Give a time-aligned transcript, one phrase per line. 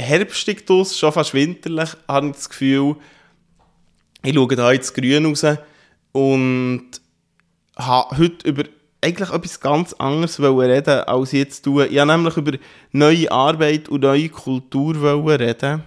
[0.00, 2.96] herbstig draus, schon fast winterlich, habe ich das Gefühl.
[4.22, 5.44] Ich schaue da ins Grün raus
[6.12, 6.90] und
[7.76, 8.64] habe heute über
[9.02, 11.86] eigentlich etwas ganz anderes reden, als ich jetzt tue.
[11.86, 12.52] Ich wollte nämlich über
[12.92, 14.94] neue Arbeit und neue Kultur
[15.40, 15.84] reden.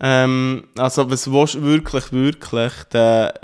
[0.00, 3.34] Ähm, also was willst wirklich, wirklich der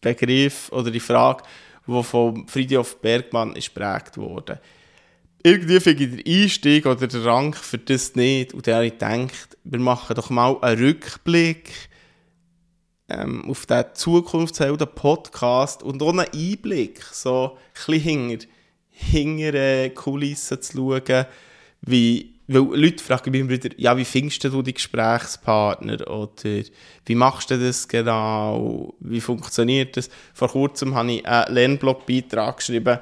[0.00, 1.44] Begriff oder die Frage,
[1.86, 4.60] die von Friedhof Bergmann ist prägt wurde
[5.44, 8.54] irgendwie finde ich den Einstieg oder den Rang für das nicht.
[8.54, 11.70] Und dann habe ich gedacht, wir machen doch mal einen Rückblick
[13.10, 18.46] ähm, auf den Zukunftshelden-Podcast und auch einen Einblick, so ein bisschen hinter,
[18.90, 21.26] hinter Kulissen zu schauen,
[21.82, 26.62] wie weil Leute fragen mich wieder, ja, wie findest du die Gesprächspartner oder
[27.06, 30.10] wie machst du das genau, wie funktioniert das?
[30.34, 32.98] Vor kurzem habe ich einen Lernblogbeitrag geschrieben,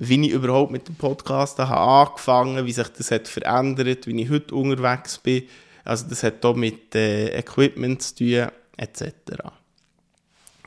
[0.00, 4.30] wie ich überhaupt mit dem Podcast habe angefangen, wie sich das hat verändert, wie ich
[4.30, 5.44] heute unterwegs bin.
[5.84, 9.12] Also das hat auch mit äh, Equipment zu tun, etc.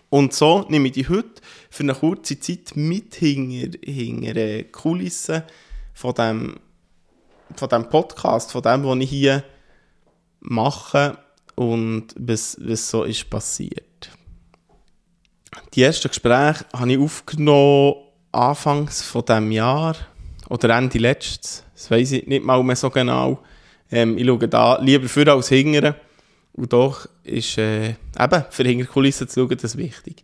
[0.10, 5.44] Und so nehme ich die heute für eine kurze Zeit mit hinter, hinter Kulissen
[5.94, 6.60] von dem,
[7.56, 9.44] von dem Podcast, von dem, was ich hier
[10.42, 11.18] mache
[11.56, 14.10] und was, was so ist passiert.
[15.74, 19.96] Die ersten Gespräche habe ich aufgenommen Anfangs von diesem Jahr
[20.50, 23.40] oder Ende letztes, das weiß ich nicht mal mehr so genau.
[23.92, 25.96] Ähm, ich schaue da lieber für als hingere.
[26.54, 30.24] Und doch ist äh, eben für hinter Kulissen zu schauen, das wichtig.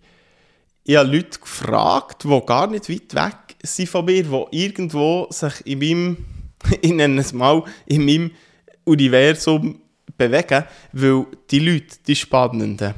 [0.83, 5.65] Ich habe Leute gefragt, die gar nicht weit weg sind von mir, die irgendwo sich
[5.65, 6.25] in meinem,
[6.81, 8.31] ich nenne es mal, in meinem
[8.85, 9.81] Universum
[10.17, 12.93] bewegen, weil die Leute, die Spannenden.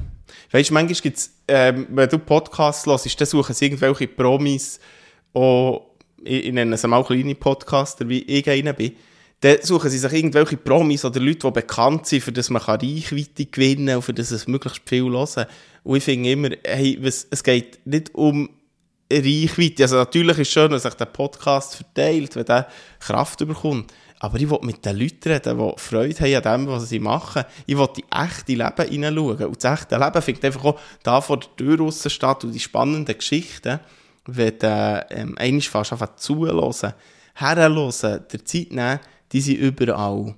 [0.52, 4.80] Weißt du, manchmal gibt es, ähm, wenn du Podcasts hörst, dann suchen sie irgendwelche Promis,
[5.34, 5.88] auch,
[6.24, 8.94] ich, ich nenne es mal kleine Podcaster, wie ich einer bin,
[9.42, 13.46] dann suchen sie sich irgendwelche Promis oder Leute, die bekannt sind, für das man Reichweite
[13.46, 15.46] gewinnen kann und für das es möglichst viel hören.
[15.84, 18.50] Und ich finde immer, hey, was, es geht nicht um
[19.12, 19.84] Reichweite.
[19.84, 22.68] Also natürlich ist es schön, wenn sich der Podcast verteilt, wenn der
[23.00, 23.94] Kraft bekommt.
[24.20, 27.44] Aber ich will mit den Leuten reden, die Freude haben an dem, was sie machen.
[27.66, 29.46] Ich will die echte Leben hineinschauen.
[29.46, 32.60] Und das echte Leben findet einfach auch da vor der Tür raus statt und die
[32.60, 33.80] spannenden Geschichten
[34.26, 36.94] wenn du ähm, einmal fast einfach zuhören,
[37.36, 37.94] herhören,
[38.32, 39.00] der Zeit nehmen,
[39.32, 40.36] die sind überall.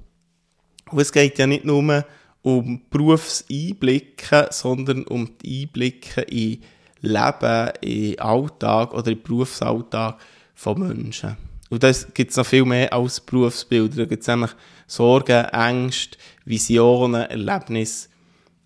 [0.90, 2.06] Und es geht ja nicht nur
[2.42, 6.62] um Berufseinblicke, sondern um die Einblicke in
[7.02, 10.18] Leben, in Alltag oder in Berufsalltag
[10.54, 11.38] von Menschen.
[11.70, 13.98] Und das gibt es noch viel mehr als Berufsbilder.
[13.98, 14.52] Da gibt es nämlich
[14.88, 18.10] Sorgen, Ängste, Visionen, Erlebnisse.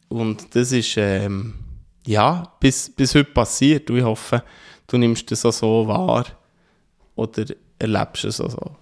[0.09, 1.53] Und das ist, ähm,
[2.06, 3.90] ja, bis, bis heute passiert.
[3.90, 4.44] Und ich hoffe,
[4.88, 6.25] du nimmst das auch so wahr
[7.16, 7.45] oder
[7.79, 8.75] erlebst es auch so.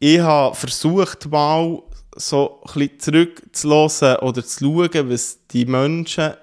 [0.00, 1.82] Ich habe versucht, mal
[2.16, 6.34] so ein bisschen zurückzulassen oder zu schauen, was die Menschen,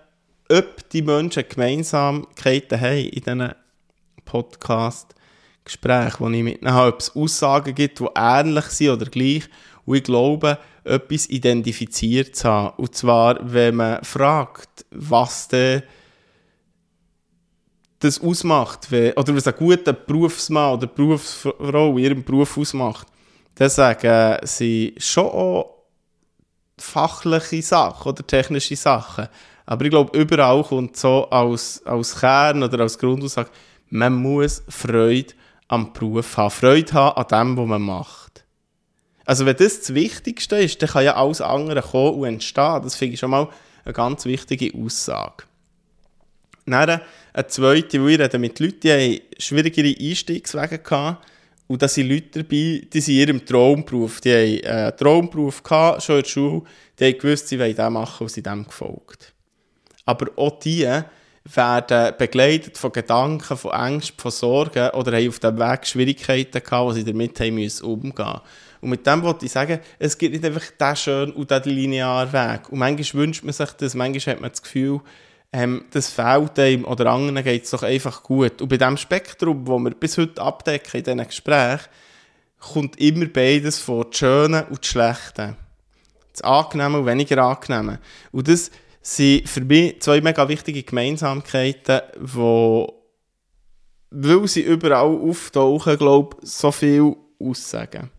[0.50, 3.56] ob die Menschen Gemeinsamkeiten haben in diesen
[4.26, 9.44] Podcast-Gesprächen, die ich mit habe, ob es Aussagen gibt, die ähnlich sind oder gleich.
[9.86, 12.76] Und ich glaube, etwas identifiziert zu haben.
[12.78, 15.84] Und zwar, wenn man fragt, was denn
[18.00, 23.08] das ausmacht, oder was ein guter Berufsmann oder Berufsfrau in ihrem Beruf ausmacht,
[23.56, 25.76] dann sagen sie schon auch
[26.78, 29.30] fachliche Sachen oder technische Sachen.
[29.66, 33.50] Aber ich glaube, überall kommt so als, als Kern oder als Grundaussage,
[33.90, 35.34] man muss Freude
[35.68, 38.46] am Beruf haben, Freude haben an dem, was man macht.
[39.26, 42.82] Also wenn das das Wichtigste ist, dann kann ja alles andere kommen und entstehen.
[42.84, 43.50] Das finde ich schon mal
[43.84, 45.46] eine ganz wichtige Aussage.
[46.68, 47.02] Dann
[47.34, 51.26] eine zweite, wo ich rede mit Leuten, die haben schwierigere Einstiegswege gehabt.
[51.68, 54.22] Und da sind Leute dabei, die sind in ihrem Traumberuf.
[54.22, 56.62] Die haben einen Traumberuf gehabt, schon in der Schule.
[57.00, 59.35] Die haben gewusst, sie wollen das machen und sind dem gefolgt.
[60.06, 60.88] Aber auch die
[61.54, 66.92] werden begleitet von Gedanken, von Ängsten, von Sorgen oder haben auf dem Weg Schwierigkeiten gehabt,
[66.92, 68.42] die sie damit haben müssen umgehen
[68.82, 72.34] Und mit dem wollte ich sagen, es gibt nicht einfach den schönen und den linearen
[72.34, 72.70] Weg.
[72.72, 75.02] Und manchmal wünscht man sich das, manchmal hat man das Gefühl,
[75.54, 78.62] ähm, das fehlt einem oder anderen geht es doch einfach gut.
[78.62, 81.86] Und bei dem Spektrum, das wir bis heute abdecken in diesen Gesprächen,
[82.60, 85.56] kommt immer beides vor, das Schöne und das Schlechte.
[86.34, 88.00] Das Angenehme und weniger Angenehme.
[88.32, 88.72] Und das
[89.08, 92.88] sind für mich zwei mega wichtige Gemeinsamkeiten, die,
[94.10, 98.10] weil sie überall auftauchen, glaube ich, so viel aussagen.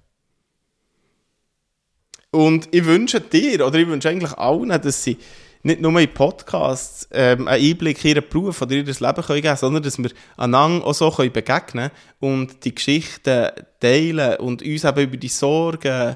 [2.31, 5.19] Und ich wünsche dir, oder ich wünsche eigentlich allen, dass sie
[5.65, 9.57] nicht nur in Podcasts ähm, einen Einblick in ihren Beruf oder ihr Leben können geben
[9.57, 11.91] sondern dass wir einander auch so können begegnen
[12.21, 13.51] und die Geschichten
[13.81, 16.15] teilen und uns eben über die Sorgen,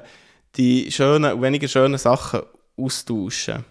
[0.55, 2.43] die schönen und weniger schönen Sachen
[2.77, 3.65] austauschen.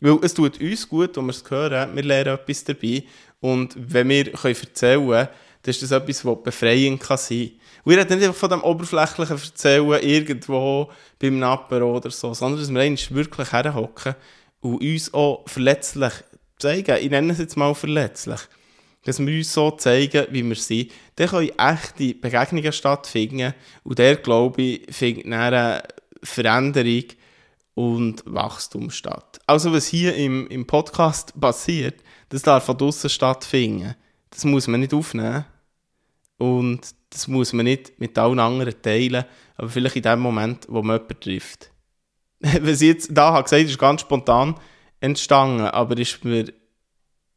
[0.00, 3.04] Weil es tut uns gut, wenn wir es hören, wir lernen etwas dabei
[3.40, 5.28] und wenn wir können erzählen können,
[5.62, 7.60] dann ist das etwas, was befreiend kann sein kann.
[7.84, 12.60] Und ich rede nicht einfach von dem oberflächlichen Erzählen irgendwo beim Napper oder so, sondern
[12.60, 14.14] dass wir eigentlich wirklich herhocken
[14.60, 16.12] und uns auch verletzlich
[16.58, 16.96] zeigen.
[17.00, 18.40] Ich nenne es jetzt mal verletzlich.
[19.04, 20.90] Dass wir uns so zeigen, wie wir sind.
[21.16, 23.52] Dann können echte Begegnungen stattfinden.
[23.82, 25.82] Und der, glaube ich, findet eine
[26.22, 27.04] Veränderung
[27.74, 29.40] und Wachstum statt.
[29.46, 33.94] Also was hier im, im Podcast passiert, das darf von draussen stattfinden.
[34.30, 35.44] Das muss man nicht aufnehmen.
[36.38, 39.24] Und das muss man nicht mit allen anderen teilen,
[39.56, 41.70] aber vielleicht in dem Moment, wo man jemanden trifft.
[42.40, 44.56] Was ich jetzt da habe gesagt, ist ganz spontan
[45.00, 46.52] entstanden, aber ist mir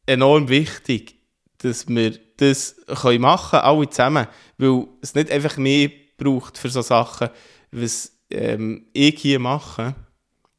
[0.06, 1.16] enorm wichtig,
[1.58, 4.26] dass wir das können machen alle zusammen,
[4.58, 7.28] weil es nicht einfach mehr braucht für so Sachen,
[7.70, 9.94] was ähm, ich hier mache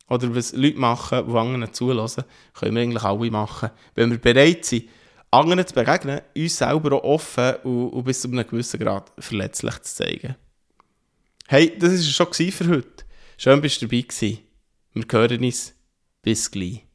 [0.09, 2.23] oder was Leute machen, die anderen zulassen,
[2.53, 3.69] können wir eigentlich alle machen.
[3.95, 4.89] Wenn wir bereit sind,
[5.31, 9.79] anderen zu begegnen, uns selber auch offen und, und bis zu einem gewissen Grad verletzlich
[9.81, 10.35] zu zeigen.
[11.47, 13.05] Hey, das war es schon für heute.
[13.37, 14.21] Schön, dass du dabei warst.
[14.93, 15.73] Wir hören uns.
[16.21, 16.88] Bis gleich.